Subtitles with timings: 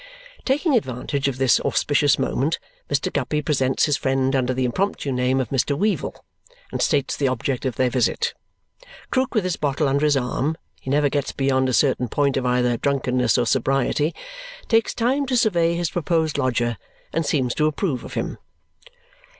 [0.45, 2.57] Taking advantage of this auspicious moment,
[2.89, 3.13] Mr.
[3.13, 5.77] Guppy presents his friend under the impromptu name of Mr.
[5.77, 6.25] Weevle
[6.71, 8.33] and states the object of their visit.
[9.11, 12.47] Krook, with his bottle under his arm (he never gets beyond a certain point of
[12.47, 14.15] either drunkenness or sobriety),
[14.67, 16.77] takes time to survey his proposed lodger
[17.13, 18.39] and seems to approve of him.